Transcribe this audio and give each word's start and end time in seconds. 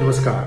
नमस्कार। 0.00 0.42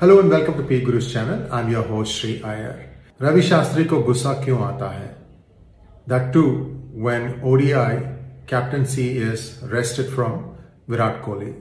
Hello 0.00 0.14
and 0.20 0.32
welcome 0.32 0.52
to 0.52 0.62
P 0.68 0.78
Gurus 0.80 1.12
channel 1.12 1.40
I 1.52 1.62
am 1.62 1.68
your 1.72 1.86
host 1.86 2.12
Sree 2.20 2.40
Iyer 2.44 2.74
Ravi 3.20 3.42
Shastri 3.42 3.84
को 3.84 3.98
गुस्सा 4.02 4.32
क्यों 4.44 4.60
आता 4.64 4.88
है 4.90 5.08
that 6.08 6.32
too 6.34 6.42
when 7.04 7.40
ODI 7.52 7.96
captaincy 8.50 9.06
is 9.22 9.42
rested 9.74 10.08
from 10.14 10.34
Virat 10.90 11.16
Kohli 11.24 11.52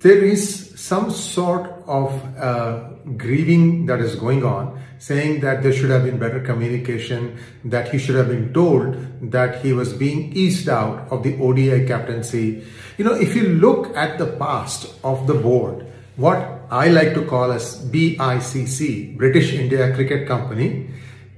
there 0.00 0.22
is 0.22 0.78
some 0.78 1.10
sort 1.10 1.66
of 1.86 2.12
uh, 2.38 2.88
grieving 3.16 3.86
that 3.86 4.00
is 4.00 4.14
going 4.14 4.44
on, 4.44 4.80
saying 4.98 5.40
that 5.40 5.62
there 5.62 5.72
should 5.72 5.90
have 5.90 6.04
been 6.04 6.18
better 6.18 6.40
communication, 6.40 7.38
that 7.64 7.88
he 7.88 7.98
should 7.98 8.14
have 8.14 8.28
been 8.28 8.52
told 8.52 8.96
that 9.30 9.64
he 9.64 9.72
was 9.72 9.92
being 9.92 10.32
eased 10.34 10.68
out 10.68 11.10
of 11.10 11.22
the 11.22 11.36
ODI 11.40 11.86
captaincy. 11.86 12.64
You 12.96 13.04
know, 13.04 13.14
if 13.14 13.34
you 13.34 13.48
look 13.48 13.96
at 13.96 14.18
the 14.18 14.26
past 14.26 14.94
of 15.02 15.26
the 15.26 15.34
board, 15.34 15.86
what 16.16 16.62
I 16.70 16.88
like 16.88 17.14
to 17.14 17.24
call 17.24 17.50
as 17.52 17.84
BICC, 17.90 19.16
British 19.16 19.52
India 19.52 19.94
Cricket 19.94 20.28
Company, 20.28 20.90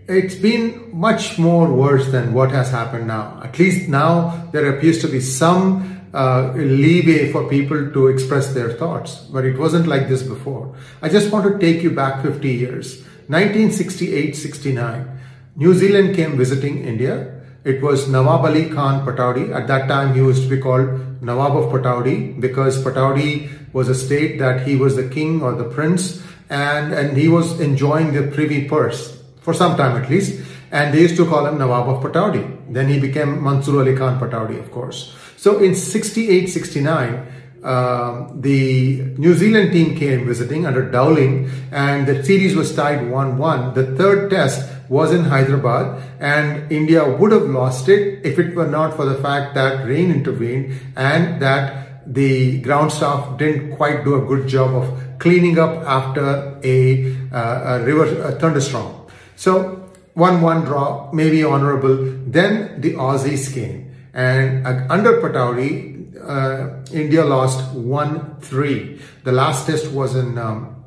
it's 0.09 0.34
been 0.34 0.90
much 0.92 1.38
more 1.38 1.73
worse 1.73 2.10
than 2.10 2.34
what 2.34 2.51
has 2.51 2.70
happened 2.70 3.06
now. 3.06 3.40
At 3.45 3.59
least 3.59 3.88
now 3.88 4.48
there 4.52 4.74
appears 4.74 5.01
to 5.02 5.09
be 5.09 5.20
some 5.20 5.99
uh, 6.12 6.52
leeway 6.55 7.30
for 7.30 7.48
people 7.48 7.92
to 7.92 8.09
express 8.09 8.52
their 8.52 8.73
thoughts, 8.73 9.16
but 9.32 9.45
it 9.45 9.59
wasn't 9.59 9.87
like 9.87 10.09
this 10.09 10.23
before. 10.23 10.74
I 11.02 11.09
just 11.09 11.30
want 11.30 11.46
to 11.46 11.59
take 11.59 11.82
you 11.82 11.91
back 11.91 12.23
50 12.23 12.51
years. 12.51 13.02
1968-69, 13.28 15.18
New 15.56 15.74
Zealand 15.74 16.16
came 16.16 16.37
visiting 16.37 16.84
India. 16.84 17.40
It 17.65 17.82
was 17.82 18.09
Nawab 18.09 18.45
Ali 18.45 18.71
Khan 18.71 19.07
Pataudi. 19.07 19.54
At 19.54 19.66
that 19.68 19.87
time, 19.87 20.15
he 20.15 20.21
used 20.21 20.43
to 20.43 20.49
be 20.49 20.59
called 20.59 21.23
Nawab 21.23 21.57
of 21.57 21.71
Pataudi 21.71 22.40
because 22.40 22.82
Pataudi 22.82 23.49
was 23.73 23.88
a 23.88 23.95
state 23.95 24.38
that 24.38 24.66
he 24.66 24.77
was 24.77 24.96
the 24.96 25.09
king 25.09 25.43
or 25.43 25.52
the 25.52 25.65
prince 25.65 26.23
and, 26.49 26.93
and 26.93 27.16
he 27.16 27.29
was 27.29 27.60
enjoying 27.60 28.12
the 28.12 28.23
privy 28.34 28.68
purse 28.68 29.23
for 29.43 29.54
some 29.54 29.77
time 29.77 30.02
at 30.02 30.10
least. 30.10 30.40
And 30.73 30.95
they 30.95 31.01
used 31.02 31.16
to 31.16 31.27
call 31.27 31.46
him 31.46 31.59
Nawab 31.59 31.88
of 31.88 32.02
Pataudi. 32.02 32.59
Then 32.73 32.88
he 32.88 33.01
became 33.01 33.43
Mansur 33.43 33.80
Ali 33.80 33.96
Khan 33.96 34.18
Pataudi, 34.21 34.59
of 34.59 34.71
course. 34.71 35.15
So 35.37 35.59
in 35.59 35.74
68 35.74 36.49
69, 36.49 37.27
uh, 37.62 38.29
the 38.35 39.02
New 39.18 39.35
Zealand 39.35 39.73
team 39.73 39.96
came 39.96 40.27
visiting 40.27 40.66
under 40.66 40.90
Dowling, 40.90 41.51
and 41.71 42.07
the 42.07 42.24
series 42.24 42.57
was 42.57 42.74
tied 42.74 43.10
1 43.10 43.38
1. 43.38 43.74
The 43.74 43.96
third 43.96 44.30
test 44.30 44.71
was 44.88 45.12
in 45.12 45.24
Hyderabad, 45.24 46.02
and 46.21 46.71
India 46.73 47.09
would 47.09 47.32
have 47.32 47.49
lost 47.49 47.88
it 47.88 48.24
if 48.24 48.38
it 48.38 48.54
were 48.54 48.66
not 48.66 48.96
for 48.96 49.05
the 49.05 49.16
fact 49.16 49.55
that 49.55 49.87
rain 49.87 50.10
intervened 50.10 50.74
and 50.96 51.40
that 51.43 52.12
the 52.12 52.60
ground 52.60 52.90
staff 52.93 53.38
didn't 53.38 53.77
quite 53.77 54.05
do 54.05 54.23
a 54.23 54.27
good 54.27 54.49
job 54.49 54.74
of 54.74 55.18
cleaning 55.18 55.59
up 55.59 55.84
after 55.87 56.59
a, 56.65 57.16
uh, 57.32 57.79
a 57.79 57.84
river 57.84 58.23
a 58.23 58.32
thunderstorm. 58.32 59.07
So 59.37 59.79
1 60.14 60.40
1 60.40 60.64
draw, 60.64 61.10
maybe 61.12 61.44
honorable. 61.44 61.96
Then 62.26 62.80
the 62.80 62.94
Aussies 62.94 63.52
came. 63.52 63.94
And 64.12 64.66
under 64.91 65.20
Pataudi, 65.20 65.91
uh, 66.20 66.82
India 66.92 67.25
lost 67.25 67.72
1-3. 67.75 69.00
The 69.25 69.32
last 69.32 69.66
test 69.66 69.91
was 69.92 70.14
in, 70.16 70.36
um, 70.38 70.84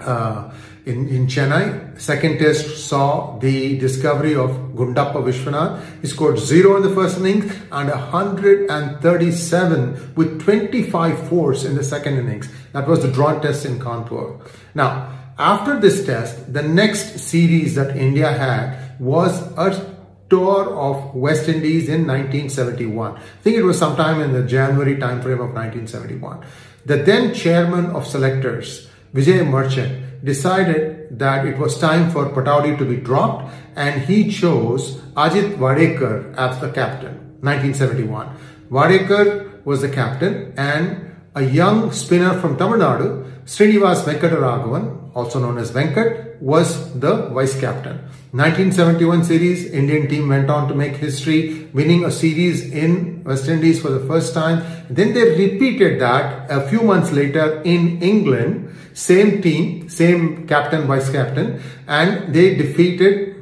uh, 0.00 0.50
in, 0.86 1.08
in 1.08 1.26
Chennai. 1.26 2.00
Second 2.00 2.38
test 2.38 2.88
saw 2.88 3.38
the 3.38 3.78
discovery 3.78 4.34
of 4.34 4.50
Gundappa 4.74 5.22
Vishwanath. 5.22 5.82
He 6.00 6.06
scored 6.08 6.38
zero 6.38 6.76
in 6.76 6.82
the 6.82 6.94
first 6.94 7.18
innings 7.18 7.52
and 7.70 7.90
137 7.90 10.14
with 10.16 10.40
25 10.42 11.28
fours 11.28 11.64
in 11.64 11.76
the 11.76 11.84
second 11.84 12.16
innings. 12.18 12.48
That 12.72 12.88
was 12.88 13.02
the 13.02 13.12
drawn 13.12 13.42
test 13.42 13.66
in 13.66 13.78
Kanpur. 13.78 14.40
Now, 14.74 15.21
after 15.38 15.78
this 15.78 16.04
test, 16.04 16.52
the 16.52 16.62
next 16.62 17.18
series 17.18 17.74
that 17.74 17.96
India 17.96 18.32
had 18.32 19.00
was 19.00 19.40
a 19.56 19.96
tour 20.28 20.74
of 20.76 21.14
West 21.14 21.48
Indies 21.48 21.88
in 21.88 22.06
1971. 22.06 23.12
I 23.16 23.20
think 23.42 23.56
it 23.56 23.62
was 23.62 23.78
sometime 23.78 24.20
in 24.20 24.32
the 24.32 24.42
January 24.42 24.96
timeframe 24.96 25.44
of 25.44 25.52
1971. 25.52 26.44
The 26.86 26.96
then 26.96 27.34
chairman 27.34 27.86
of 27.90 28.06
selectors, 28.06 28.88
Vijay 29.14 29.46
Merchant, 29.46 30.24
decided 30.24 31.18
that 31.18 31.44
it 31.46 31.58
was 31.58 31.78
time 31.78 32.10
for 32.10 32.30
Pataudi 32.30 32.78
to 32.78 32.84
be 32.84 32.96
dropped 32.96 33.52
and 33.76 34.02
he 34.02 34.30
chose 34.30 34.96
Ajit 35.14 35.56
Wadekar 35.58 36.34
as 36.36 36.58
the 36.60 36.70
captain, 36.70 37.14
1971. 37.40 38.28
Wadekar 38.70 39.64
was 39.64 39.82
the 39.82 39.88
captain 39.88 40.54
and 40.56 41.14
a 41.34 41.42
young 41.42 41.92
spinner 41.92 42.38
from 42.40 42.56
Tamil 42.56 42.78
Nadu, 42.78 43.30
Srinivas 43.44 44.04
Venkataraghavan, 44.04 45.01
also 45.14 45.40
known 45.40 45.58
as 45.58 45.70
Venkat, 45.70 46.40
was 46.40 46.98
the 46.98 47.28
vice 47.28 47.58
captain. 47.60 47.98
1971 48.32 49.24
series, 49.24 49.66
Indian 49.66 50.08
team 50.08 50.28
went 50.28 50.48
on 50.50 50.68
to 50.68 50.74
make 50.74 50.96
history, 50.96 51.68
winning 51.72 52.04
a 52.04 52.10
series 52.10 52.72
in 52.72 53.22
West 53.24 53.48
Indies 53.48 53.80
for 53.80 53.90
the 53.90 54.06
first 54.06 54.32
time. 54.32 54.64
Then 54.88 55.12
they 55.12 55.36
repeated 55.36 56.00
that 56.00 56.50
a 56.50 56.66
few 56.68 56.82
months 56.82 57.12
later 57.12 57.60
in 57.62 58.02
England, 58.02 58.74
same 58.94 59.42
team, 59.42 59.88
same 59.88 60.46
captain, 60.46 60.86
vice 60.86 61.10
captain, 61.10 61.62
and 61.86 62.34
they 62.34 62.54
defeated 62.54 63.32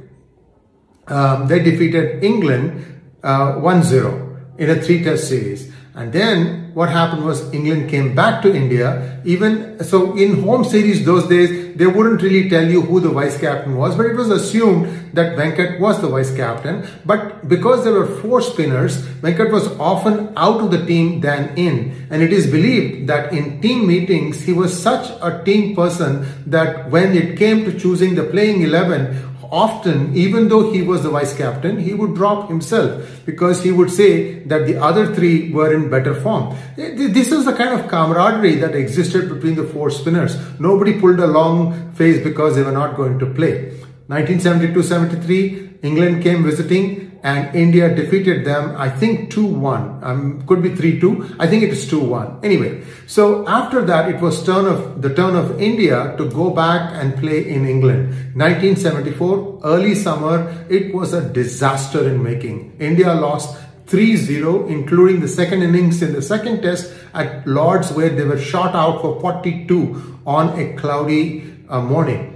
um, 1.10 1.48
they 1.48 1.58
defeated 1.58 2.22
England 2.22 3.02
uh, 3.22 3.54
1-0 3.54 4.58
in 4.58 4.70
a 4.70 4.80
three-test 4.80 5.28
series. 5.28 5.72
And 5.94 6.12
then 6.12 6.59
what 6.74 6.88
happened 6.88 7.24
was 7.24 7.52
England 7.52 7.90
came 7.90 8.14
back 8.14 8.42
to 8.42 8.54
India. 8.54 9.20
Even 9.24 9.82
so, 9.84 10.16
in 10.16 10.42
home 10.42 10.64
series 10.64 11.04
those 11.04 11.28
days, 11.28 11.76
they 11.76 11.86
wouldn't 11.86 12.22
really 12.22 12.48
tell 12.48 12.64
you 12.64 12.82
who 12.82 13.00
the 13.00 13.08
vice 13.08 13.38
captain 13.38 13.76
was, 13.76 13.96
but 13.96 14.06
it 14.06 14.16
was 14.16 14.30
assumed 14.30 15.14
that 15.14 15.36
Venkat 15.36 15.80
was 15.80 16.00
the 16.00 16.08
vice 16.08 16.34
captain. 16.34 16.86
But 17.04 17.48
because 17.48 17.84
there 17.84 17.92
were 17.92 18.06
four 18.06 18.40
spinners, 18.40 18.98
Venkat 19.22 19.50
was 19.50 19.66
often 19.78 20.32
out 20.36 20.60
of 20.60 20.70
the 20.70 20.84
team 20.86 21.20
than 21.20 21.56
in. 21.56 22.06
And 22.10 22.22
it 22.22 22.32
is 22.32 22.46
believed 22.46 23.08
that 23.08 23.32
in 23.32 23.60
team 23.60 23.86
meetings, 23.86 24.42
he 24.42 24.52
was 24.52 24.80
such 24.80 25.10
a 25.22 25.42
team 25.44 25.74
person 25.74 26.26
that 26.46 26.90
when 26.90 27.16
it 27.16 27.38
came 27.38 27.64
to 27.64 27.78
choosing 27.78 28.14
the 28.14 28.24
playing 28.24 28.62
11, 28.62 29.30
often, 29.50 30.14
even 30.16 30.48
though 30.48 30.72
he 30.72 30.82
was 30.82 31.02
the 31.02 31.10
vice 31.10 31.36
captain, 31.36 31.78
he 31.78 31.92
would 31.92 32.14
drop 32.14 32.48
himself 32.48 33.20
because 33.26 33.62
he 33.62 33.70
would 33.72 33.90
say 33.90 34.40
that 34.44 34.66
the 34.66 34.80
other 34.80 35.14
three 35.14 35.52
were 35.52 35.74
in 35.74 35.90
better 35.90 36.14
form. 36.14 36.56
This 36.76 37.32
is 37.32 37.44
the 37.44 37.52
kind 37.52 37.78
of 37.78 37.88
camaraderie 37.88 38.56
that 38.56 38.74
existed 38.74 39.28
between 39.28 39.56
the 39.56 39.64
four 39.64 39.90
spinners. 39.90 40.36
Nobody 40.60 40.98
pulled 41.00 41.20
a 41.20 41.26
long 41.26 41.92
face 41.92 42.22
because 42.22 42.54
they 42.54 42.62
were 42.62 42.72
not 42.72 42.96
going 42.96 43.18
to 43.18 43.26
play. 43.26 43.76
1972-73, 44.08 45.84
England 45.84 46.22
came 46.22 46.42
visiting 46.44 47.09
and 47.22 47.54
India 47.54 47.94
defeated 47.94 48.44
them, 48.44 48.74
I 48.76 48.88
think 48.88 49.32
2-1. 49.32 50.02
Um, 50.02 50.46
could 50.46 50.62
be 50.62 50.70
3-2. 50.70 51.36
I 51.38 51.46
think 51.46 51.62
it 51.62 51.70
is 51.70 51.90
2-1. 51.90 52.42
Anyway, 52.44 52.82
so 53.06 53.46
after 53.46 53.84
that, 53.84 54.08
it 54.08 54.20
was 54.20 54.44
turn 54.44 54.66
of 54.66 55.02
the 55.02 55.14
turn 55.14 55.36
of 55.36 55.60
India 55.60 56.14
to 56.16 56.28
go 56.30 56.50
back 56.50 56.92
and 56.94 57.16
play 57.16 57.48
in 57.48 57.66
England. 57.66 58.08
1974, 58.34 59.60
early 59.64 59.94
summer, 59.94 60.66
it 60.70 60.94
was 60.94 61.12
a 61.12 61.28
disaster 61.28 62.08
in 62.08 62.22
making. 62.22 62.74
India 62.78 63.12
lost 63.12 63.58
3-0, 63.86 64.70
including 64.70 65.20
the 65.20 65.28
second 65.28 65.62
innings 65.62 66.00
in 66.00 66.12
the 66.12 66.22
second 66.22 66.62
test 66.62 66.92
at 67.12 67.46
Lords 67.46 67.92
where 67.92 68.08
they 68.08 68.24
were 68.24 68.38
shot 68.38 68.74
out 68.74 69.02
for 69.02 69.20
42 69.20 70.20
on 70.26 70.58
a 70.58 70.74
cloudy 70.76 71.52
uh, 71.68 71.80
morning 71.80 72.29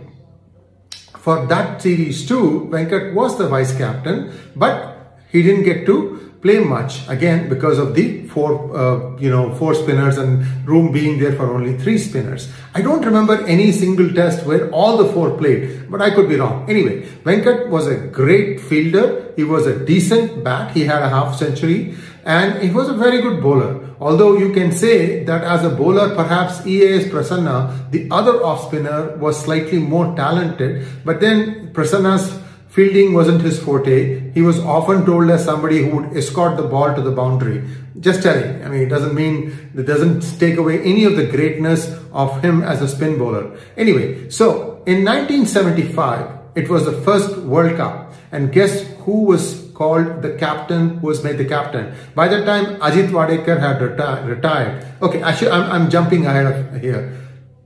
for 1.24 1.46
that 1.46 1.80
series 1.80 2.28
too, 2.28 2.68
Venkat 2.70 3.14
was 3.14 3.38
the 3.38 3.48
vice 3.48 3.74
captain, 3.74 4.30
but 4.54 5.16
he 5.32 5.42
didn't 5.42 5.64
get 5.64 5.86
to 5.86 6.33
play 6.44 6.58
much 6.58 7.08
again 7.08 7.48
because 7.48 7.78
of 7.78 7.94
the 7.94 8.28
four, 8.28 8.50
uh, 8.76 9.16
you 9.16 9.30
know, 9.30 9.54
four 9.54 9.74
spinners 9.74 10.18
and 10.18 10.44
room 10.68 10.92
being 10.92 11.18
there 11.18 11.32
for 11.32 11.46
only 11.54 11.76
three 11.78 11.96
spinners. 11.96 12.52
I 12.74 12.82
don't 12.82 13.04
remember 13.04 13.36
any 13.46 13.72
single 13.72 14.12
test 14.12 14.44
where 14.44 14.70
all 14.70 14.98
the 14.98 15.10
four 15.14 15.38
played, 15.38 15.90
but 15.90 16.02
I 16.02 16.10
could 16.10 16.28
be 16.28 16.36
wrong. 16.36 16.68
Anyway, 16.68 17.00
Venkat 17.24 17.70
was 17.70 17.86
a 17.86 17.96
great 17.96 18.60
fielder. 18.60 19.32
He 19.36 19.44
was 19.44 19.66
a 19.66 19.84
decent 19.86 20.44
bat. 20.44 20.76
He 20.76 20.84
had 20.84 21.02
a 21.02 21.08
half 21.08 21.34
century 21.36 21.96
and 22.24 22.62
he 22.62 22.70
was 22.70 22.90
a 22.90 22.94
very 22.94 23.22
good 23.22 23.42
bowler. 23.42 23.80
Although 23.98 24.36
you 24.36 24.52
can 24.52 24.70
say 24.72 25.24
that 25.24 25.42
as 25.44 25.64
a 25.64 25.70
bowler, 25.70 26.14
perhaps 26.14 26.66
EAS 26.66 27.06
Prasanna, 27.06 27.90
the 27.90 28.06
other 28.10 28.44
off 28.44 28.68
spinner, 28.68 29.16
was 29.16 29.42
slightly 29.42 29.78
more 29.78 30.14
talented. 30.14 30.86
But 31.04 31.20
then 31.20 31.72
Prasanna's 31.72 32.43
fielding 32.74 33.14
wasn't 33.14 33.40
his 33.40 33.58
forte. 33.62 34.32
He 34.32 34.42
was 34.42 34.58
often 34.58 35.06
told 35.06 35.30
as 35.30 35.44
somebody 35.44 35.82
who 35.82 35.96
would 35.96 36.16
escort 36.16 36.56
the 36.56 36.64
ball 36.64 36.94
to 36.94 37.00
the 37.00 37.12
boundary. 37.12 37.62
Just 38.00 38.22
telling. 38.22 38.64
I 38.64 38.68
mean, 38.68 38.82
it 38.82 38.88
doesn't 38.88 39.14
mean, 39.14 39.70
it 39.76 39.84
doesn't 39.84 40.22
take 40.40 40.56
away 40.56 40.80
any 40.82 41.04
of 41.04 41.16
the 41.16 41.24
greatness 41.24 41.96
of 42.12 42.42
him 42.42 42.62
as 42.62 42.82
a 42.82 42.88
spin 42.88 43.16
bowler. 43.16 43.56
Anyway, 43.76 44.28
so 44.28 44.82
in 44.86 45.04
1975, 45.04 46.30
it 46.56 46.68
was 46.68 46.84
the 46.84 46.92
first 47.02 47.36
World 47.38 47.76
Cup. 47.76 48.12
And 48.32 48.52
guess 48.52 48.82
who 49.04 49.22
was 49.22 49.64
called 49.74 50.22
the 50.22 50.34
captain 50.34 50.98
who 50.98 51.06
was 51.06 51.22
made 51.22 51.38
the 51.38 51.44
captain. 51.44 51.94
By 52.14 52.28
that 52.28 52.44
time, 52.44 52.76
Ajit 52.80 53.10
Wadekar 53.10 53.60
had 53.60 53.78
reti- 53.78 54.26
retired. 54.26 54.86
Okay, 55.02 55.22
actually, 55.22 55.50
I'm, 55.50 55.70
I'm 55.70 55.90
jumping 55.90 56.26
ahead 56.26 56.46
of 56.46 56.80
here. 56.80 57.23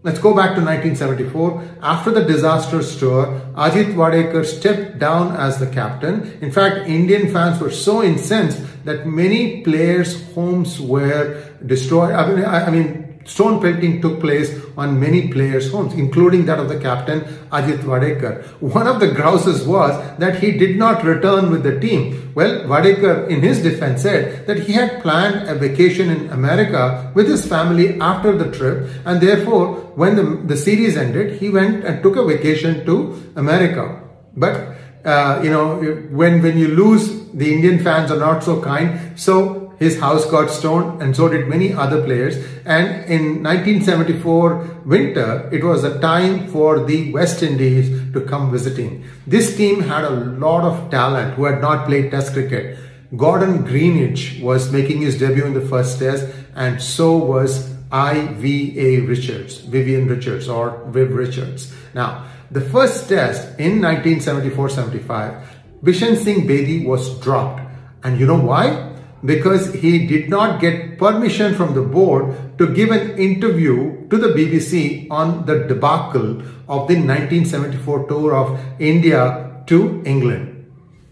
Let's 0.08 0.20
go 0.20 0.34
back 0.34 0.56
to 0.56 0.64
1974. 0.64 1.82
After 1.82 2.10
the 2.10 2.24
disastrous 2.24 2.98
tour, 2.98 3.26
Ajit 3.52 3.92
Wadekar 3.92 4.46
stepped 4.46 4.98
down 4.98 5.36
as 5.36 5.58
the 5.58 5.66
captain. 5.66 6.38
In 6.40 6.50
fact, 6.50 6.88
Indian 6.88 7.30
fans 7.30 7.60
were 7.60 7.70
so 7.70 8.02
incensed 8.02 8.58
that 8.86 9.06
many 9.06 9.60
players' 9.60 10.32
homes 10.32 10.80
were 10.80 11.44
destroyed. 11.66 12.14
I 12.14 12.26
mean, 12.26 12.44
I, 12.46 12.64
I 12.64 12.70
mean 12.70 13.07
Stone 13.28 13.60
pelting 13.60 14.00
took 14.00 14.20
place 14.20 14.50
on 14.76 14.98
many 14.98 15.28
players' 15.28 15.70
homes, 15.70 15.92
including 15.92 16.46
that 16.46 16.58
of 16.58 16.68
the 16.68 16.80
captain 16.80 17.20
Ajit 17.50 17.80
Wadekar. 17.80 18.44
One 18.60 18.86
of 18.86 19.00
the 19.00 19.08
grouses 19.08 19.66
was 19.66 19.92
that 20.18 20.40
he 20.42 20.52
did 20.52 20.78
not 20.78 21.04
return 21.04 21.50
with 21.50 21.62
the 21.62 21.78
team. 21.78 22.32
Well, 22.34 22.64
Wadekar, 22.64 23.28
in 23.28 23.42
his 23.42 23.62
defense, 23.62 24.02
said 24.02 24.46
that 24.46 24.60
he 24.60 24.72
had 24.72 25.02
planned 25.02 25.48
a 25.48 25.54
vacation 25.54 26.10
in 26.10 26.30
America 26.30 27.12
with 27.14 27.28
his 27.28 27.46
family 27.46 28.00
after 28.00 28.36
the 28.36 28.50
trip, 28.50 28.90
and 29.04 29.20
therefore, 29.20 29.74
when 29.94 30.16
the, 30.16 30.24
the 30.46 30.56
series 30.56 30.96
ended, 30.96 31.38
he 31.38 31.50
went 31.50 31.84
and 31.84 32.02
took 32.02 32.16
a 32.16 32.24
vacation 32.24 32.84
to 32.86 33.32
America. 33.36 34.02
But 34.36 34.78
uh, 35.04 35.40
you 35.42 35.50
know, 35.50 35.76
when 36.10 36.42
when 36.42 36.58
you 36.58 36.68
lose, 36.68 37.30
the 37.32 37.52
Indian 37.54 37.78
fans 37.78 38.10
are 38.10 38.18
not 38.18 38.42
so 38.42 38.60
kind. 38.60 39.18
So 39.18 39.57
his 39.78 39.98
house 40.00 40.28
got 40.30 40.50
stoned 40.50 41.00
and 41.00 41.14
so 41.14 41.28
did 41.28 41.48
many 41.48 41.72
other 41.72 42.02
players. 42.02 42.36
And 42.64 43.04
in 43.10 43.42
1974 43.42 44.82
winter, 44.84 45.48
it 45.52 45.62
was 45.62 45.84
a 45.84 46.00
time 46.00 46.48
for 46.48 46.84
the 46.84 47.12
West 47.12 47.42
Indies 47.42 48.12
to 48.12 48.20
come 48.22 48.50
visiting. 48.50 49.04
This 49.26 49.56
team 49.56 49.80
had 49.80 50.04
a 50.04 50.10
lot 50.10 50.64
of 50.64 50.90
talent 50.90 51.34
who 51.34 51.44
had 51.44 51.60
not 51.60 51.86
played 51.86 52.10
test 52.10 52.32
cricket. 52.32 52.78
Gordon 53.16 53.64
Greenidge 53.64 54.42
was 54.42 54.72
making 54.72 55.00
his 55.00 55.18
debut 55.18 55.46
in 55.46 55.54
the 55.54 55.66
first 55.66 55.98
test 55.98 56.26
and 56.54 56.82
so 56.82 57.16
was 57.16 57.74
I.V.A. 57.90 59.00
Richards, 59.00 59.58
Vivian 59.60 60.08
Richards 60.08 60.48
or 60.48 60.84
Viv 60.88 61.14
Richards. 61.14 61.72
Now, 61.94 62.26
the 62.50 62.60
first 62.60 63.08
test 63.08 63.58
in 63.58 63.80
1974-75, 63.80 65.46
Bishan 65.82 66.16
Singh 66.16 66.46
Bedi 66.46 66.84
was 66.84 67.18
dropped. 67.20 67.62
And 68.02 68.20
you 68.20 68.26
know 68.26 68.40
why? 68.40 68.87
Because 69.24 69.72
he 69.74 70.06
did 70.06 70.28
not 70.28 70.60
get 70.60 70.98
permission 70.98 71.54
from 71.54 71.74
the 71.74 71.82
board 71.82 72.58
to 72.58 72.72
give 72.74 72.90
an 72.90 73.18
interview 73.18 74.08
to 74.08 74.16
the 74.16 74.28
BBC 74.28 75.08
on 75.10 75.44
the 75.46 75.64
debacle 75.64 76.40
of 76.68 76.88
the 76.88 76.96
1974 76.96 78.08
tour 78.08 78.34
of 78.34 78.60
India 78.78 79.62
to 79.66 80.02
England. 80.04 80.70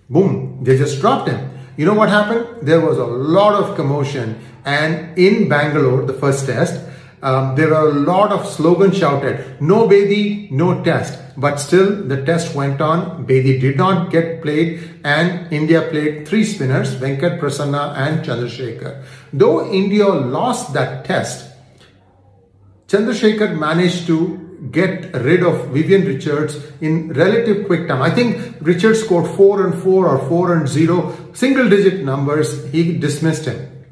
Boom, 0.08 0.62
they 0.62 0.78
just 0.78 1.00
dropped 1.00 1.28
him. 1.28 1.50
You 1.76 1.84
know 1.84 1.94
what 1.94 2.08
happened? 2.08 2.46
There 2.62 2.80
was 2.80 2.98
a 2.98 3.04
lot 3.04 3.54
of 3.54 3.76
commotion 3.76 4.40
and 4.64 5.16
in 5.18 5.48
Bangalore, 5.48 6.04
the 6.06 6.14
first 6.14 6.46
test, 6.46 6.82
um, 7.22 7.56
there 7.56 7.68
were 7.68 7.88
a 7.88 7.92
lot 7.92 8.30
of 8.32 8.46
slogans 8.46 8.98
shouted, 8.98 9.60
no 9.60 9.88
Bedi, 9.88 10.50
no 10.50 10.82
test. 10.84 11.22
But 11.36 11.56
still, 11.56 12.02
the 12.02 12.24
test 12.24 12.54
went 12.54 12.80
on. 12.80 13.26
Bedi 13.26 13.60
did 13.60 13.76
not 13.76 14.10
get 14.10 14.42
played, 14.42 15.00
and 15.04 15.52
India 15.52 15.82
played 15.82 16.26
three 16.26 16.44
spinners 16.44 16.94
Venkat 16.94 17.38
Prasanna 17.38 17.94
and 17.96 18.24
Chandrasekhar. 18.24 19.04
Though 19.32 19.70
India 19.70 20.06
lost 20.06 20.72
that 20.72 21.04
test, 21.04 21.52
Chandrasekhar 22.88 23.58
managed 23.58 24.06
to 24.06 24.46
get 24.70 25.12
rid 25.14 25.42
of 25.42 25.68
Vivian 25.68 26.06
Richards 26.06 26.56
in 26.80 27.12
relative 27.12 27.66
quick 27.66 27.88
time. 27.88 28.00
I 28.00 28.10
think 28.10 28.56
Richards 28.60 29.00
scored 29.02 29.28
4 29.36 29.66
and 29.66 29.82
4 29.82 30.08
or 30.08 30.28
4 30.28 30.56
and 30.56 30.68
0, 30.68 31.14
single 31.34 31.68
digit 31.68 32.04
numbers. 32.04 32.64
He 32.70 32.96
dismissed 32.98 33.44
him. 33.44 33.84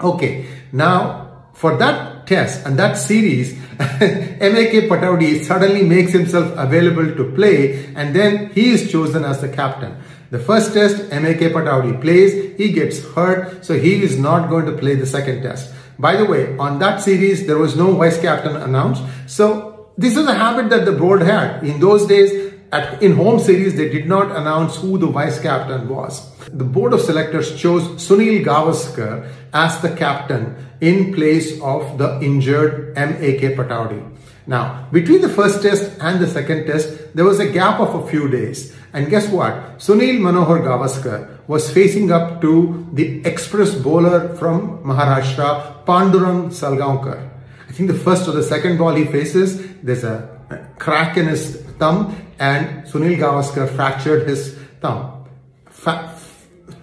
Okay, 0.00 0.46
now 0.72 1.50
for 1.52 1.76
that 1.76 2.07
test 2.28 2.64
and 2.66 2.78
that 2.78 2.94
series, 2.94 3.52
M.A.K. 3.80 4.88
Pataudi 4.88 5.42
suddenly 5.42 5.82
makes 5.82 6.12
himself 6.12 6.52
available 6.56 7.14
to 7.16 7.32
play 7.32 7.86
and 7.94 8.14
then 8.14 8.50
he 8.50 8.70
is 8.70 8.92
chosen 8.92 9.24
as 9.24 9.40
the 9.40 9.48
captain. 9.48 9.96
The 10.30 10.38
first 10.38 10.74
test, 10.74 11.10
M.A.K. 11.10 11.50
Pataudi 11.50 12.00
plays, 12.00 12.56
he 12.58 12.70
gets 12.72 13.02
hurt, 13.14 13.64
so 13.64 13.78
he 13.78 14.02
is 14.02 14.18
not 14.18 14.50
going 14.50 14.66
to 14.66 14.72
play 14.72 14.94
the 14.94 15.06
second 15.06 15.42
test. 15.42 15.72
By 15.98 16.16
the 16.16 16.26
way, 16.26 16.56
on 16.58 16.78
that 16.80 17.00
series, 17.00 17.46
there 17.46 17.56
was 17.56 17.76
no 17.76 17.92
vice 17.92 18.20
captain 18.20 18.54
announced. 18.54 19.02
So 19.26 19.88
this 19.96 20.16
is 20.16 20.26
a 20.26 20.34
habit 20.34 20.68
that 20.70 20.84
the 20.84 20.92
board 20.92 21.22
had. 21.22 21.64
In 21.64 21.80
those 21.80 22.06
days, 22.06 22.52
at, 22.70 23.02
in 23.02 23.16
home 23.16 23.40
series, 23.40 23.74
they 23.74 23.88
did 23.88 24.06
not 24.06 24.36
announce 24.36 24.76
who 24.76 24.98
the 24.98 25.06
vice 25.06 25.40
captain 25.40 25.88
was. 25.88 26.30
The 26.52 26.64
board 26.64 26.94
of 26.94 27.00
selectors 27.00 27.60
chose 27.60 27.82
Sunil 28.00 28.44
Gavaskar 28.44 29.28
as 29.52 29.80
the 29.82 29.94
captain 29.94 30.56
in 30.80 31.12
place 31.12 31.60
of 31.60 31.98
the 31.98 32.18
injured 32.22 32.96
M.A.K. 32.96 33.54
Pataudi. 33.54 34.02
Now, 34.46 34.88
between 34.90 35.20
the 35.20 35.28
first 35.28 35.62
test 35.62 35.92
and 36.00 36.20
the 36.20 36.26
second 36.26 36.66
test, 36.66 37.14
there 37.14 37.26
was 37.26 37.38
a 37.38 37.50
gap 37.50 37.80
of 37.80 37.94
a 37.94 38.08
few 38.08 38.28
days. 38.28 38.74
And 38.94 39.10
guess 39.10 39.28
what? 39.28 39.78
Sunil 39.78 40.20
Manohar 40.20 40.62
Gavaskar 40.64 41.46
was 41.46 41.70
facing 41.70 42.10
up 42.10 42.40
to 42.40 42.88
the 42.94 43.20
express 43.26 43.74
bowler 43.74 44.34
from 44.36 44.82
Maharashtra, 44.84 45.84
Pandurang 45.84 46.48
Salgaonkar. 46.48 47.28
I 47.68 47.72
think 47.72 47.90
the 47.90 47.98
first 47.98 48.26
or 48.26 48.32
the 48.32 48.42
second 48.42 48.78
ball 48.78 48.94
he 48.94 49.04
faces, 49.04 49.62
there's 49.82 50.04
a 50.04 50.74
crack 50.78 51.18
in 51.18 51.26
his 51.26 51.60
thumb 51.78 52.16
and 52.38 52.86
Sunil 52.86 53.18
Gavaskar 53.18 53.68
fractured 53.68 54.26
his 54.26 54.54
thumb. 54.80 55.26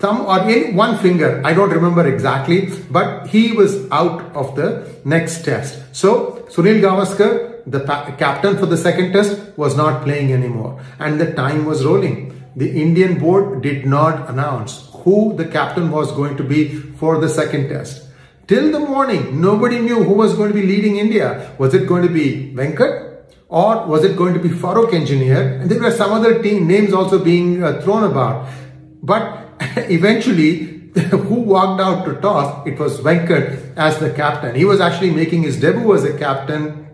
Thumb 0.06 0.26
or 0.26 0.40
in 0.50 0.76
one 0.76 0.98
finger, 1.00 1.42
I 1.44 1.54
don't 1.54 1.72
remember 1.72 2.06
exactly, 2.08 2.60
but 2.92 3.28
he 3.28 3.52
was 3.54 3.90
out 3.92 4.22
of 4.36 4.56
the 4.56 4.70
next 5.04 5.44
test. 5.44 5.84
So 5.96 6.46
Sunil 6.54 6.82
Gavaskar, 6.86 7.64
the 7.66 7.82
captain 8.20 8.58
for 8.58 8.68
the 8.68 8.78
second 8.78 9.14
test, 9.14 9.58
was 9.58 9.76
not 9.76 10.04
playing 10.04 10.32
anymore 10.32 10.82
and 11.00 11.20
the 11.20 11.34
time 11.34 11.66
was 11.66 11.86
rolling. 11.86 12.18
The 12.56 12.70
Indian 12.82 13.20
board 13.20 13.62
did 13.62 13.86
not 13.86 14.30
announce 14.30 14.90
who 15.04 15.36
the 15.36 15.46
captain 15.46 15.92
was 15.92 16.12
going 16.12 16.38
to 16.38 16.44
be 16.44 16.60
for 17.00 17.20
the 17.20 17.30
second 17.30 17.70
test. 17.70 18.04
Till 18.48 18.72
the 18.72 18.80
morning, 18.80 19.42
nobody 19.42 19.80
knew 19.80 20.04
who 20.04 20.14
was 20.14 20.36
going 20.36 20.50
to 20.54 20.58
be 20.62 20.66
leading 20.66 20.98
India. 20.98 21.52
Was 21.58 21.74
it 21.74 21.88
going 21.88 22.04
to 22.08 22.14
be 22.14 22.54
Venkat 22.54 22.94
or 23.50 23.88
was 23.88 24.04
it 24.04 24.16
going 24.16 24.36
to 24.36 24.40
be 24.40 24.50
Farooq 24.50 24.94
Engineer? 24.94 25.42
And 25.60 25.70
there 25.70 25.82
were 25.82 25.92
some 25.92 26.14
other 26.14 26.42
team 26.44 26.68
names 26.68 26.94
also 26.94 27.24
being 27.24 27.64
uh, 27.64 27.82
thrown 27.82 28.04
about. 28.04 28.48
But 29.02 29.45
eventually, 29.90 30.92
who 31.10 31.36
walked 31.36 31.82
out 31.82 32.06
to 32.06 32.20
toss? 32.22 32.66
It 32.68 32.80
was 32.80 33.00
Venkat 33.00 33.76
as 33.78 34.00
the 34.00 34.12
captain. 34.12 34.56
He 34.56 34.66
was 34.66 34.80
actually 34.80 35.12
making 35.12 35.44
his 35.44 35.60
debut 35.60 35.94
as 35.94 36.04
a 36.04 36.18
captain 36.18 36.86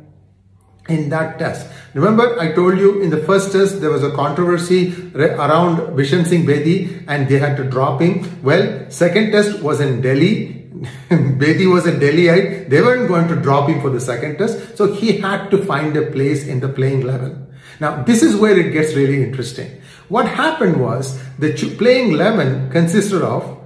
in 0.90 1.10
that 1.10 1.38
test. 1.38 1.68
Remember, 1.94 2.40
I 2.40 2.54
told 2.54 2.80
you 2.80 3.02
in 3.02 3.10
the 3.10 3.24
first 3.24 3.52
test 3.52 3.82
there 3.82 3.92
was 3.92 4.04
a 4.04 4.12
controversy 4.12 4.94
around 5.16 5.78
Bishan 5.98 6.26
Singh 6.26 6.46
Bedi 6.46 7.04
and 7.08 7.28
they 7.28 7.38
had 7.38 7.58
to 7.58 7.64
drop 7.64 8.02
him. 8.02 8.42
Well, 8.42 8.90
second 8.90 9.32
test 9.32 9.62
was 9.62 9.80
in 9.80 10.02
Delhi 10.02 10.62
Bedi 11.10 11.72
was 11.72 11.86
a 11.86 11.92
Delhiite. 11.92 12.70
They 12.70 12.82
weren't 12.82 13.08
going 13.08 13.28
to 13.28 13.36
drop 13.36 13.70
him 13.70 13.82
for 13.82 13.90
the 13.90 14.00
second 14.00 14.38
test. 14.38 14.78
So 14.78 14.94
he 14.94 15.18
had 15.18 15.52
to 15.52 15.64
find 15.64 15.96
a 15.96 16.10
place 16.12 16.48
in 16.48 16.60
the 16.60 16.70
playing 16.70 17.02
11. 17.02 17.48
Now, 17.80 18.04
this 18.04 18.24
is 18.24 18.36
where 18.36 18.58
it 18.58 18.72
gets 18.72 18.96
really 18.96 19.22
interesting. 19.24 19.81
What 20.12 20.28
happened 20.28 20.82
was 20.82 21.18
the 21.40 21.54
playing 21.78 22.12
11 22.12 22.70
consisted 22.70 23.22
of 23.22 23.58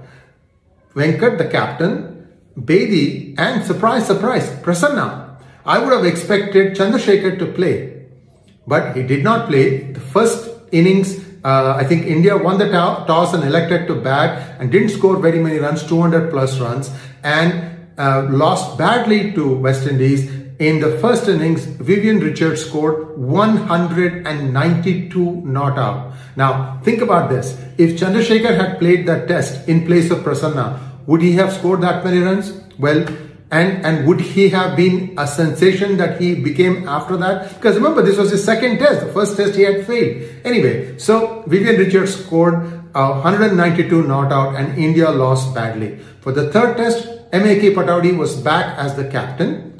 Venkat, 0.94 1.38
the 1.38 1.48
captain, 1.48 2.28
Bedi, 2.56 3.34
and 3.36 3.64
surprise, 3.64 4.06
surprise, 4.06 4.48
Prasanna. 4.62 5.38
I 5.64 5.80
would 5.80 5.92
have 5.92 6.04
expected 6.04 6.76
Chandrasekhar 6.76 7.40
to 7.40 7.46
play, 7.46 8.06
but 8.64 8.96
he 8.96 9.02
did 9.02 9.24
not 9.24 9.48
play. 9.48 9.90
The 9.90 9.98
first 9.98 10.48
innings 10.70 11.18
uh, 11.42 11.74
I 11.76 11.82
think 11.82 12.06
India 12.06 12.36
won 12.36 12.58
the 12.58 12.70
toss 12.70 13.34
and 13.34 13.42
elected 13.42 13.88
to 13.88 13.96
bat 13.96 14.56
and 14.60 14.70
didn't 14.70 14.90
score 14.90 15.16
very 15.16 15.40
many 15.40 15.58
runs, 15.58 15.82
200 15.82 16.30
plus 16.30 16.60
runs, 16.60 16.90
and 17.24 17.88
uh, 17.98 18.26
lost 18.30 18.78
badly 18.78 19.32
to 19.32 19.56
West 19.56 19.86
Indies. 19.86 20.30
In 20.58 20.80
the 20.80 20.96
first 20.98 21.28
innings, 21.28 21.66
Vivian 21.66 22.18
Richards 22.18 22.64
scored 22.64 23.18
192 23.18 25.42
not 25.44 25.78
out. 25.78 26.14
Now, 26.34 26.80
think 26.82 27.02
about 27.02 27.28
this. 27.28 27.58
If 27.76 28.00
Chandrasekhar 28.00 28.56
had 28.56 28.78
played 28.78 29.06
that 29.06 29.28
test 29.28 29.68
in 29.68 29.84
place 29.84 30.10
of 30.10 30.20
Prasanna, 30.20 30.80
would 31.06 31.20
he 31.20 31.32
have 31.32 31.52
scored 31.52 31.82
that 31.82 32.02
many 32.04 32.20
runs? 32.20 32.58
Well, 32.78 33.04
and 33.50 33.84
and 33.84 34.06
would 34.06 34.20
he 34.20 34.48
have 34.48 34.76
been 34.76 35.14
a 35.18 35.26
sensation 35.26 35.96
that 35.98 36.20
he 36.20 36.34
became 36.34 36.88
after 36.88 37.16
that 37.16 37.54
because 37.54 37.76
remember 37.76 38.02
this 38.02 38.16
was 38.16 38.32
his 38.32 38.42
second 38.42 38.78
test 38.78 39.06
the 39.06 39.12
first 39.12 39.36
test 39.36 39.54
he 39.54 39.62
had 39.62 39.86
failed 39.86 40.20
anyway 40.44 40.98
so 40.98 41.44
vivian 41.46 41.76
richards 41.76 42.16
scored 42.16 42.56
uh, 42.96 43.20
192 43.22 44.02
not 44.02 44.32
out 44.32 44.56
and 44.56 44.76
india 44.76 45.08
lost 45.10 45.54
badly 45.54 45.96
for 46.20 46.32
the 46.32 46.50
third 46.50 46.76
test 46.76 47.06
mak 47.32 47.62
pataudi 47.78 48.16
was 48.16 48.34
back 48.34 48.76
as 48.78 48.96
the 48.96 49.08
captain 49.08 49.75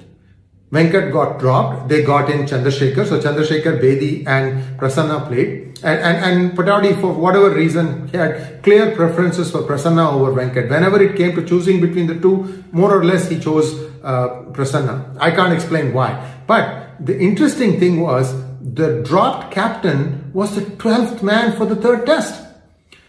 Venkat 0.73 1.12
got 1.12 1.38
dropped. 1.38 1.88
They 1.88 2.02
got 2.02 2.28
in 2.30 2.40
Chandrasekhar. 2.40 3.06
So 3.06 3.20
Chandrasekhar, 3.20 3.80
Bedi 3.80 4.26
and 4.26 4.78
Prasanna 4.78 5.26
played. 5.28 5.78
And, 5.85 6.00
and, 6.00 6.25
and 6.25 6.58
Pataudi, 6.58 7.00
for 7.00 7.12
whatever 7.12 7.50
reason, 7.50 8.08
had 8.08 8.62
clear 8.62 8.94
preferences 8.96 9.50
for 9.50 9.62
Prasanna 9.62 10.12
over 10.12 10.32
Venkat. 10.32 10.68
Whenever 10.68 11.00
it 11.00 11.16
came 11.16 11.35
to 11.37 11.46
choosing 11.46 11.80
between 11.80 12.06
the 12.06 12.18
two, 12.18 12.64
more 12.73 12.92
or 12.92 13.04
less 13.04 13.28
he 13.28 13.38
chose 13.38 13.75
uh, 14.02 14.28
Prasanna. 14.52 15.16
I 15.20 15.30
can't 15.30 15.52
explain 15.52 15.92
why. 15.92 16.32
But 16.46 16.96
the 16.99 17.16
interesting 17.18 17.78
thing 17.78 18.00
was 18.00 18.35
the 18.61 19.02
dropped 19.02 19.52
captain 19.52 20.32
was 20.32 20.56
the 20.56 20.62
12th 20.62 21.23
man 21.23 21.56
for 21.56 21.66
the 21.66 21.76
third 21.76 22.06
test. 22.06 22.45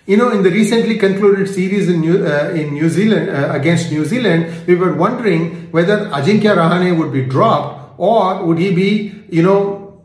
You 0.07 0.15
know, 0.15 0.31
in 0.31 0.41
the 0.41 0.49
recently 0.49 0.97
concluded 0.97 1.49
series 1.49 1.89
in 1.89 1.99
New, 1.99 2.25
uh, 2.25 2.51
in 2.55 2.73
New 2.73 2.87
Zealand 2.87 3.29
uh, 3.29 3.51
against 3.51 3.91
New 3.91 4.05
Zealand, 4.05 4.65
we 4.65 4.73
were 4.73 4.93
wondering 4.93 5.69
whether 5.71 6.05
Ajinkya 6.05 6.55
Rahane 6.55 6.97
would 6.97 7.11
be 7.11 7.25
dropped 7.25 7.99
or 7.99 8.45
would 8.45 8.57
he 8.57 8.73
be, 8.73 9.25
you 9.29 9.43
know, 9.43 10.01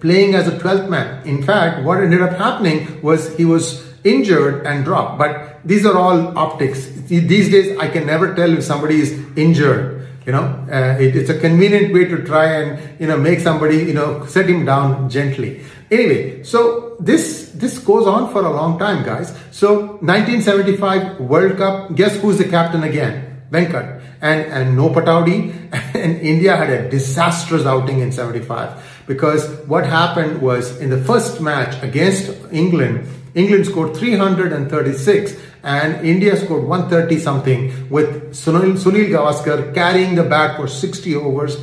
playing 0.00 0.34
as 0.34 0.48
a 0.48 0.58
12th 0.58 0.88
man. 0.88 1.24
In 1.24 1.40
fact, 1.40 1.84
what 1.84 2.02
ended 2.02 2.20
up 2.20 2.36
happening 2.36 3.00
was 3.00 3.36
he 3.36 3.44
was 3.44 3.86
injured 4.02 4.66
and 4.66 4.84
dropped. 4.84 5.18
But 5.18 5.60
these 5.64 5.86
are 5.86 5.96
all 5.96 6.36
optics. 6.36 6.88
These 7.06 7.48
days, 7.48 7.78
I 7.78 7.86
can 7.86 8.04
never 8.04 8.34
tell 8.34 8.52
if 8.52 8.64
somebody 8.64 9.00
is 9.00 9.12
injured 9.36 10.01
you 10.26 10.32
know 10.32 10.44
uh, 10.70 10.96
it, 11.00 11.16
it's 11.16 11.30
a 11.30 11.38
convenient 11.38 11.92
way 11.92 12.04
to 12.04 12.22
try 12.24 12.46
and 12.60 13.00
you 13.00 13.06
know 13.06 13.16
make 13.16 13.40
somebody 13.40 13.78
you 13.78 13.94
know 13.94 14.24
set 14.26 14.48
him 14.48 14.64
down 14.64 15.08
gently. 15.08 15.62
Anyway 15.90 16.42
so 16.42 16.96
this 17.00 17.50
this 17.54 17.78
goes 17.78 18.06
on 18.06 18.32
for 18.32 18.44
a 18.44 18.50
long 18.50 18.78
time 18.78 19.04
guys. 19.04 19.36
So 19.50 19.98
1975 20.00 21.20
world 21.20 21.56
cup 21.56 21.94
guess 21.94 22.16
who's 22.16 22.38
the 22.38 22.48
captain 22.48 22.82
again 22.82 23.31
venkat 23.54 24.00
and 24.30 24.40
and 24.58 24.76
no 24.76 24.88
pataudi 24.96 25.36
and 26.02 26.20
india 26.32 26.56
had 26.56 26.70
a 26.70 26.80
disastrous 26.96 27.66
outing 27.74 28.00
in 28.00 28.10
75 28.10 29.04
because 29.06 29.48
what 29.72 29.86
happened 29.86 30.40
was 30.40 30.76
in 30.80 30.90
the 30.90 31.02
first 31.10 31.40
match 31.40 31.80
against 31.82 32.30
england 32.64 33.06
england 33.34 33.66
scored 33.66 33.96
336 33.96 35.36
and 35.62 36.04
India 36.04 36.36
scored 36.36 36.64
130 36.64 37.18
something 37.18 37.88
with 37.88 38.32
Sunil, 38.32 38.72
Sunil 38.76 39.08
Gavaskar 39.08 39.74
carrying 39.74 40.16
the 40.16 40.24
bat 40.24 40.56
for 40.56 40.66
60 40.66 41.14
overs, 41.14 41.56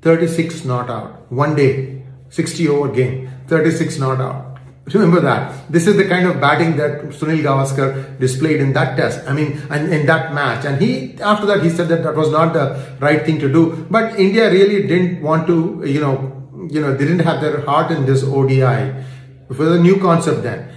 36 0.00 0.64
not 0.64 0.88
out. 0.88 1.30
One 1.30 1.54
day, 1.54 2.02
60 2.30 2.68
over 2.68 2.88
game, 2.88 3.30
36 3.48 3.98
not 3.98 4.20
out. 4.20 4.51
Remember 4.86 5.20
that. 5.20 5.70
This 5.70 5.86
is 5.86 5.96
the 5.96 6.08
kind 6.08 6.26
of 6.26 6.40
batting 6.40 6.76
that 6.76 7.02
Sunil 7.10 7.40
Gavaskar 7.42 8.18
displayed 8.18 8.60
in 8.60 8.72
that 8.72 8.96
test. 8.96 9.20
I 9.28 9.32
mean, 9.32 9.62
and 9.70 9.92
in 9.92 10.06
that 10.06 10.34
match. 10.34 10.64
And 10.64 10.82
he, 10.82 11.14
after 11.20 11.46
that, 11.46 11.62
he 11.62 11.70
said 11.70 11.88
that 11.88 12.02
that 12.02 12.16
was 12.16 12.30
not 12.30 12.52
the 12.52 12.96
right 12.98 13.24
thing 13.24 13.38
to 13.38 13.52
do. 13.52 13.86
But 13.88 14.18
India 14.18 14.50
really 14.50 14.86
didn't 14.88 15.22
want 15.22 15.46
to, 15.46 15.84
you 15.86 16.00
know, 16.00 16.42
you 16.70 16.80
know, 16.80 16.92
they 16.96 17.04
didn't 17.04 17.20
have 17.20 17.40
their 17.40 17.60
heart 17.60 17.92
in 17.92 18.06
this 18.06 18.24
ODI. 18.24 19.04
It 19.50 19.58
was 19.58 19.68
a 19.68 19.80
new 19.80 20.00
concept 20.00 20.42
then. 20.42 20.68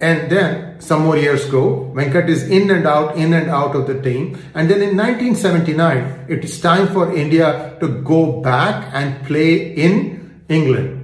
And 0.00 0.30
then 0.30 0.78
some 0.80 1.04
more 1.04 1.16
years 1.16 1.48
go, 1.48 1.90
Venkat 1.94 2.28
is 2.28 2.50
in 2.50 2.70
and 2.70 2.86
out, 2.86 3.16
in 3.16 3.32
and 3.32 3.48
out 3.48 3.74
of 3.74 3.86
the 3.86 4.00
team. 4.02 4.38
And 4.54 4.68
then 4.68 4.82
in 4.82 4.96
1979, 4.96 6.26
it 6.28 6.44
is 6.44 6.60
time 6.60 6.88
for 6.88 7.16
India 7.16 7.76
to 7.80 7.88
go 8.02 8.42
back 8.42 8.90
and 8.92 9.24
play 9.26 9.72
in 9.74 10.44
England. 10.50 10.95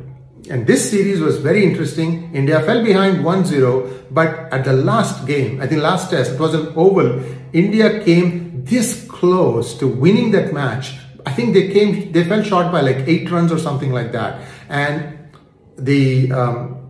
And 0.53 0.67
this 0.67 0.91
series 0.91 1.19
was 1.19 1.39
very 1.39 1.65
interesting. 1.65 2.31
India 2.35 2.61
fell 2.61 2.85
behind 2.85 3.25
1-0, 3.25 4.05
but 4.11 4.53
at 4.53 4.67
the 4.67 4.75
last 4.75 5.27
game, 5.27 5.63
I 5.63 5.67
think 5.67 5.81
last 5.81 6.11
test, 6.11 6.33
it 6.33 6.39
was 6.39 6.53
an 6.53 6.75
oval. 6.77 7.25
India 7.55 8.05
came 8.05 8.63
this 8.63 9.07
close 9.09 9.73
to 9.79 9.89
winning 9.89 10.31
that 10.33 10.53
match. 10.53 10.93
I 11.25 11.33
think 11.33 11.55
they 11.55 11.73
came, 11.73 12.13
they 12.13 12.25
fell 12.25 12.43
short 12.43 12.71
by 12.71 12.83
like 12.83 13.09
eight 13.09 13.31
runs 13.31 13.51
or 13.51 13.59
something 13.59 13.93
like 13.93 14.13
that. 14.13 14.47
And 14.69 15.31
the 15.79 16.31
um, 16.33 16.82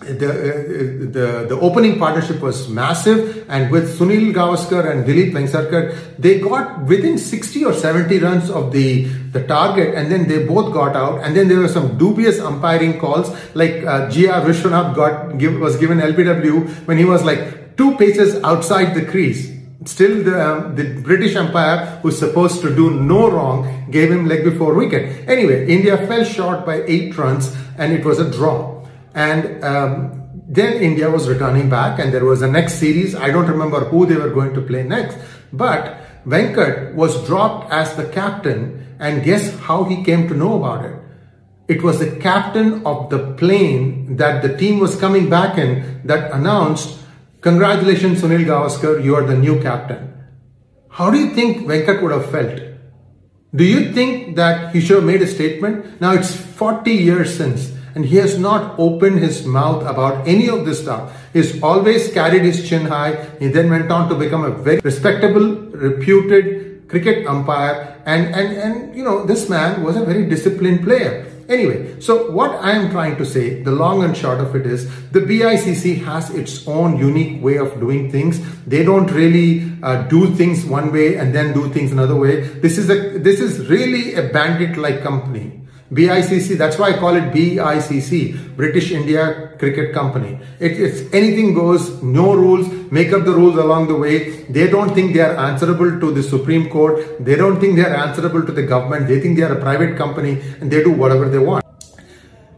the, 0.00 0.30
uh, 0.30 1.12
the, 1.12 1.46
the 1.48 1.58
opening 1.60 1.98
partnership 1.98 2.40
was 2.40 2.68
massive 2.68 3.44
and 3.48 3.70
with 3.70 3.98
Sunil 3.98 4.32
Gavaskar 4.32 4.90
and 4.90 5.06
Dilip 5.06 5.32
Vengsarkar, 5.32 6.18
they 6.18 6.40
got 6.40 6.82
within 6.84 7.18
60 7.18 7.64
or 7.64 7.74
70 7.74 8.18
runs 8.18 8.50
of 8.50 8.72
the, 8.72 9.04
the 9.32 9.46
target 9.46 9.94
and 9.94 10.10
then 10.10 10.26
they 10.26 10.44
both 10.46 10.72
got 10.72 10.96
out 10.96 11.22
and 11.22 11.36
then 11.36 11.48
there 11.48 11.58
were 11.58 11.68
some 11.68 11.98
dubious 11.98 12.40
umpiring 12.40 12.98
calls 12.98 13.30
like 13.54 13.84
uh, 13.84 14.08
G.R. 14.10 14.40
Vishwanath 14.42 14.94
got, 14.94 15.38
give, 15.38 15.58
was 15.60 15.76
given 15.76 15.98
LBW 15.98 16.86
when 16.86 16.96
he 16.96 17.04
was 17.04 17.24
like 17.24 17.76
two 17.76 17.96
paces 17.96 18.42
outside 18.42 18.94
the 18.94 19.04
crease. 19.04 19.50
Still, 19.86 20.22
the, 20.22 20.46
um, 20.46 20.76
the 20.76 21.00
British 21.00 21.36
umpire, 21.36 22.00
who's 22.02 22.18
supposed 22.18 22.60
to 22.60 22.74
do 22.74 22.90
no 22.90 23.30
wrong, 23.30 23.90
gave 23.90 24.10
him 24.10 24.28
leg 24.28 24.44
before 24.44 24.74
wicket. 24.74 25.26
Anyway, 25.26 25.66
India 25.68 25.96
fell 26.06 26.22
short 26.22 26.66
by 26.66 26.82
eight 26.82 27.16
runs 27.16 27.56
and 27.78 27.94
it 27.94 28.04
was 28.04 28.18
a 28.18 28.30
draw. 28.30 28.69
And 29.14 29.62
um, 29.64 30.20
then 30.48 30.82
India 30.82 31.10
was 31.10 31.28
returning 31.28 31.68
back, 31.68 31.98
and 31.98 32.12
there 32.12 32.24
was 32.24 32.42
a 32.42 32.48
next 32.48 32.74
series. 32.74 33.14
I 33.14 33.30
don't 33.30 33.46
remember 33.46 33.84
who 33.84 34.06
they 34.06 34.16
were 34.16 34.30
going 34.30 34.54
to 34.54 34.60
play 34.60 34.82
next, 34.82 35.16
but 35.52 35.98
Venkat 36.26 36.94
was 36.94 37.26
dropped 37.26 37.72
as 37.72 37.96
the 37.96 38.06
captain, 38.06 38.96
and 38.98 39.22
guess 39.22 39.56
how 39.60 39.84
he 39.84 40.04
came 40.04 40.28
to 40.28 40.34
know 40.34 40.56
about 40.62 40.84
it? 40.84 40.96
It 41.68 41.82
was 41.82 42.00
the 42.00 42.16
captain 42.16 42.84
of 42.84 43.10
the 43.10 43.34
plane 43.34 44.16
that 44.16 44.42
the 44.42 44.56
team 44.56 44.80
was 44.80 44.96
coming 44.96 45.30
back 45.30 45.56
in 45.56 46.02
that 46.04 46.32
announced, 46.32 46.98
Congratulations, 47.40 48.20
Sunil 48.20 48.44
Gavaskar, 48.44 49.02
you 49.02 49.14
are 49.14 49.24
the 49.24 49.36
new 49.36 49.62
captain. 49.62 50.12
How 50.90 51.10
do 51.10 51.18
you 51.18 51.34
think 51.34 51.66
Venkat 51.66 52.02
would 52.02 52.12
have 52.12 52.30
felt? 52.30 52.60
Do 53.54 53.64
you 53.64 53.92
think 53.92 54.36
that 54.36 54.74
he 54.74 54.80
should 54.80 54.96
have 54.96 55.04
made 55.04 55.22
a 55.22 55.26
statement? 55.26 56.00
Now 56.00 56.12
it's 56.12 56.34
40 56.34 56.90
years 56.90 57.36
since 57.36 57.72
and 57.94 58.04
he 58.04 58.16
has 58.16 58.38
not 58.38 58.78
opened 58.78 59.18
his 59.18 59.44
mouth 59.46 59.86
about 59.86 60.26
any 60.26 60.48
of 60.48 60.64
this 60.64 60.82
stuff. 60.82 61.16
He's 61.32 61.62
always 61.62 62.12
carried 62.12 62.42
his 62.42 62.68
chin 62.68 62.86
high. 62.86 63.26
He 63.38 63.48
then 63.48 63.70
went 63.70 63.90
on 63.90 64.08
to 64.08 64.14
become 64.14 64.44
a 64.44 64.50
very 64.50 64.80
respectable, 64.80 65.56
reputed 65.70 66.88
cricket 66.88 67.26
umpire. 67.26 68.00
And, 68.04 68.34
and, 68.34 68.56
and 68.56 68.96
you 68.96 69.04
know, 69.04 69.24
this 69.24 69.48
man 69.48 69.82
was 69.82 69.96
a 69.96 70.04
very 70.04 70.26
disciplined 70.28 70.84
player. 70.84 71.26
Anyway, 71.50 72.00
so 72.00 72.30
what 72.30 72.52
I 72.62 72.72
am 72.72 72.92
trying 72.92 73.16
to 73.16 73.26
say, 73.26 73.60
the 73.64 73.72
long 73.72 74.04
and 74.04 74.16
short 74.16 74.38
of 74.38 74.54
it 74.54 74.66
is, 74.66 74.88
the 75.10 75.18
BICC 75.18 76.04
has 76.04 76.30
its 76.30 76.66
own 76.68 76.96
unique 76.96 77.42
way 77.42 77.56
of 77.56 77.80
doing 77.80 78.08
things. 78.08 78.40
They 78.66 78.84
don't 78.84 79.10
really 79.10 79.72
uh, 79.82 80.02
do 80.02 80.32
things 80.36 80.64
one 80.64 80.92
way 80.92 81.16
and 81.16 81.34
then 81.34 81.52
do 81.52 81.68
things 81.70 81.90
another 81.90 82.14
way. 82.14 82.42
This 82.42 82.78
is 82.78 82.88
a 82.88 83.18
this 83.18 83.40
is 83.40 83.68
really 83.68 84.14
a 84.14 84.28
bandit-like 84.28 85.02
company. 85.02 85.59
BICC, 85.92 86.56
that's 86.56 86.78
why 86.78 86.90
I 86.90 86.98
call 86.98 87.16
it 87.16 87.32
BICC, 87.32 88.56
British 88.56 88.92
India 88.92 89.54
Cricket 89.58 89.92
Company. 89.92 90.38
It, 90.60 90.80
it's 90.80 91.12
anything 91.12 91.52
goes, 91.52 92.00
no 92.00 92.32
rules, 92.34 92.68
make 92.92 93.12
up 93.12 93.24
the 93.24 93.32
rules 93.32 93.56
along 93.56 93.88
the 93.88 93.96
way. 93.96 94.42
They 94.44 94.70
don't 94.70 94.94
think 94.94 95.14
they 95.14 95.20
are 95.20 95.36
answerable 95.36 95.98
to 95.98 96.12
the 96.12 96.22
Supreme 96.22 96.70
Court. 96.70 97.24
They 97.24 97.34
don't 97.34 97.58
think 97.58 97.74
they 97.74 97.82
are 97.82 97.96
answerable 97.96 98.46
to 98.46 98.52
the 98.52 98.62
government. 98.62 99.08
They 99.08 99.20
think 99.20 99.36
they 99.36 99.42
are 99.42 99.58
a 99.58 99.60
private 99.60 99.96
company 99.96 100.40
and 100.60 100.70
they 100.70 100.84
do 100.84 100.92
whatever 100.92 101.28
they 101.28 101.38
want. 101.38 101.64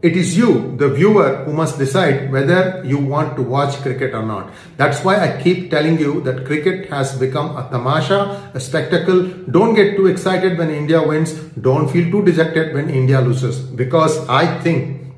It 0.03 0.17
is 0.17 0.37
you, 0.37 0.75
the 0.75 0.89
viewer, 0.89 1.45
who 1.45 1.53
must 1.53 1.77
decide 1.77 2.29
whether 2.29 2.83
you 2.83 2.97
want 2.97 3.37
to 3.37 3.41
watch 3.41 3.77
cricket 3.77 4.13
or 4.13 4.21
not. 4.21 4.51
That's 4.75 5.01
why 5.01 5.15
I 5.17 5.41
keep 5.41 5.71
telling 5.71 5.97
you 5.97 6.19
that 6.23 6.45
cricket 6.45 6.89
has 6.89 7.17
become 7.17 7.55
a 7.55 7.69
tamasha, 7.71 8.51
a 8.53 8.59
spectacle. 8.59 9.23
Don't 9.49 9.75
get 9.75 9.95
too 9.95 10.07
excited 10.07 10.57
when 10.57 10.69
India 10.71 11.01
wins. 11.01 11.31
Don't 11.67 11.87
feel 11.87 12.11
too 12.11 12.25
dejected 12.25 12.73
when 12.73 12.89
India 12.89 13.21
loses. 13.21 13.61
Because 13.61 14.27
I 14.27 14.59
think 14.59 15.15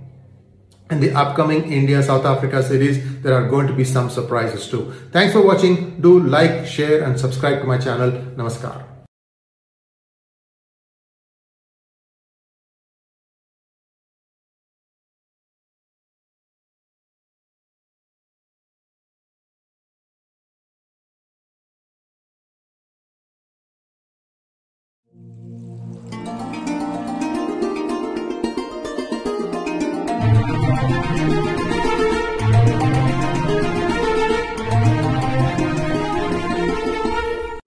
in 0.91 0.99
the 0.99 1.15
upcoming 1.15 1.71
India 1.71 2.03
South 2.03 2.23
Africa 2.23 2.61
series, 2.61 3.23
there 3.23 3.33
are 3.33 3.49
going 3.49 3.65
to 3.65 3.73
be 3.73 3.83
some 3.83 4.11
surprises 4.11 4.69
too. 4.69 4.93
Thanks 5.11 5.33
for 5.33 5.41
watching. 5.41 5.99
Do 5.99 6.19
like, 6.19 6.67
share, 6.67 7.01
and 7.03 7.19
subscribe 7.19 7.59
to 7.61 7.65
my 7.65 7.79
channel. 7.79 8.11
Namaskar. 8.11 8.84